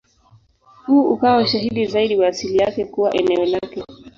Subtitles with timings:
[0.85, 3.83] Huu ukawa ushahidi zaidi wa asili yake kuwa eneo lake.